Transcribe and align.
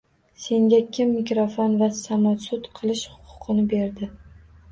Senga 0.43 0.77
kim 0.97 1.11
mikrofon 1.17 1.75
va 1.81 1.89
samosud 1.99 2.67
qilish 2.79 3.05
huquqini 3.27 3.67
berdi? 3.75 4.09